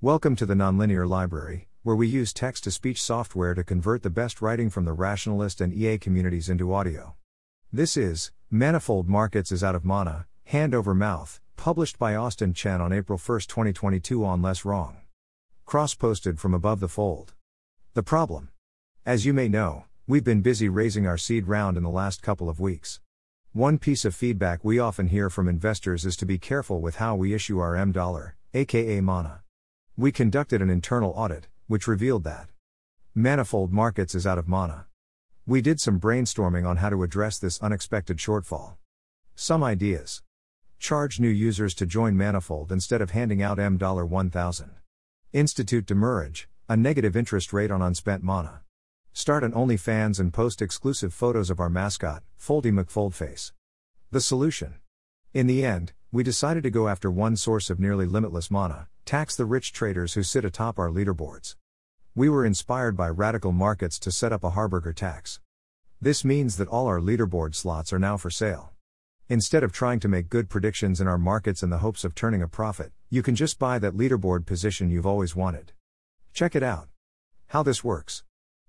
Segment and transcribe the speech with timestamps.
[0.00, 4.10] Welcome to the Nonlinear Library, where we use text to speech software to convert the
[4.10, 7.16] best writing from the rationalist and EA communities into audio.
[7.72, 12.80] This is Manafold Markets is Out of Mana, Hand Over Mouth, published by Austin Chen
[12.80, 14.98] on April 1, 2022 on Less Wrong.
[15.64, 17.34] Cross posted from above the fold.
[17.94, 18.50] The problem.
[19.04, 22.48] As you may know, we've been busy raising our seed round in the last couple
[22.48, 23.00] of weeks.
[23.52, 27.16] One piece of feedback we often hear from investors is to be careful with how
[27.16, 29.42] we issue our M dollar, aka mana.
[30.00, 32.50] We conducted an internal audit, which revealed that
[33.16, 34.86] Manafold Markets is out of mana.
[35.44, 38.76] We did some brainstorming on how to address this unexpected shortfall.
[39.34, 40.22] Some ideas.
[40.78, 44.70] Charge new users to join Manafold instead of handing out M$1000.
[45.32, 48.60] Institute demurrage, a negative interest rate on unspent mana.
[49.12, 53.50] Start an OnlyFans and post exclusive photos of our mascot, Foldy McFoldface.
[54.12, 54.76] The solution.
[55.34, 59.34] In the end, we decided to go after one source of nearly limitless mana, tax
[59.34, 61.56] the rich traders who sit atop our leaderboards.
[62.14, 65.40] We were inspired by radical markets to set up a Harberger tax.
[65.98, 68.74] This means that all our leaderboard slots are now for sale.
[69.26, 72.42] Instead of trying to make good predictions in our markets in the hopes of turning
[72.42, 75.72] a profit, you can just buy that leaderboard position you've always wanted.
[76.34, 76.88] Check it out.
[77.46, 78.24] How this works.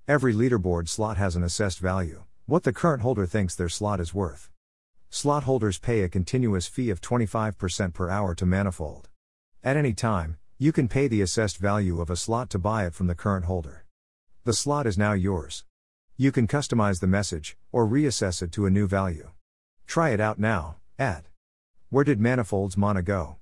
[0.07, 4.13] Every leaderboard slot has an assessed value, what the current holder thinks their slot is
[4.13, 4.49] worth.
[5.09, 9.08] Slot holders pay a continuous fee of 25% per hour to Manafold.
[9.69, 12.95] At any time, you can pay the assessed value of a slot to buy it
[12.95, 13.85] from the current holder.
[14.43, 15.63] The slot is now yours.
[16.17, 19.29] You can customize the message, or reassess it to a new value.
[19.85, 21.25] Try it out now, at
[21.91, 23.35] Where did Manafold's mana go?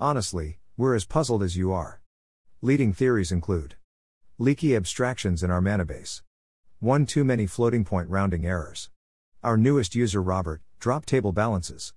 [0.00, 2.00] Honestly, we're as puzzled as you are.
[2.60, 3.76] Leading theories include
[4.36, 6.24] leaky abstractions in our mana base,
[6.80, 8.90] one too many floating point rounding errors.
[9.44, 11.94] Our newest user Robert, drop table balances.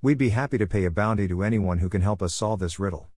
[0.00, 2.78] We'd be happy to pay a bounty to anyone who can help us solve this
[2.78, 3.10] riddle.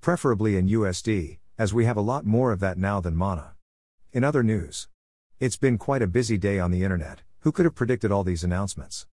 [0.00, 3.54] Preferably in USD, as we have a lot more of that now than mana.
[4.12, 4.88] In other news,
[5.40, 7.22] it's been quite a busy day on the internet.
[7.40, 9.06] Who could have predicted all these announcements?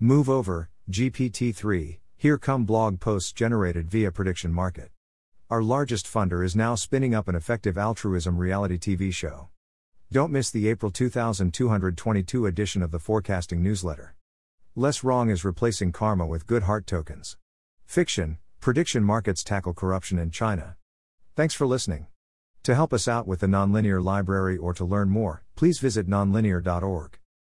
[0.00, 4.90] Move over, GPT 3, here come blog posts generated via Prediction Market.
[5.50, 9.48] Our largest funder is now spinning up an effective altruism reality TV show.
[10.10, 14.14] Don't miss the April 2222 edition of the Forecasting newsletter.
[14.74, 17.36] Less Wrong is replacing karma with good heart tokens.
[17.84, 20.76] Fiction, prediction markets tackle corruption in China.
[21.36, 22.06] Thanks for listening.
[22.64, 27.17] To help us out with the Nonlinear Library or to learn more, please visit nonlinear.org.